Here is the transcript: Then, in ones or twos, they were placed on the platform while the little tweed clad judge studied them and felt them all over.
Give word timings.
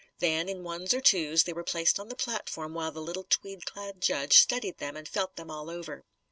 Then, 0.17 0.49
in 0.49 0.63
ones 0.63 0.95
or 0.95 0.99
twos, 0.99 1.43
they 1.43 1.53
were 1.53 1.63
placed 1.63 1.99
on 1.99 2.07
the 2.09 2.15
platform 2.15 2.73
while 2.73 2.91
the 2.91 3.03
little 3.03 3.23
tweed 3.29 3.67
clad 3.67 4.01
judge 4.01 4.35
studied 4.39 4.79
them 4.79 4.97
and 4.97 5.07
felt 5.07 5.35
them 5.35 5.51
all 5.51 5.69
over. 5.69 6.05